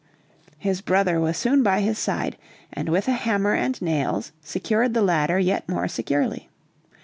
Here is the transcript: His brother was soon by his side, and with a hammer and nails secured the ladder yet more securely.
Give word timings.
His 0.57 0.81
brother 0.81 1.19
was 1.19 1.37
soon 1.37 1.61
by 1.61 1.81
his 1.81 1.99
side, 1.99 2.35
and 2.73 2.89
with 2.89 3.07
a 3.07 3.11
hammer 3.11 3.53
and 3.53 3.79
nails 3.83 4.31
secured 4.41 4.95
the 4.95 5.03
ladder 5.03 5.37
yet 5.37 5.69
more 5.69 5.87
securely. 5.87 6.49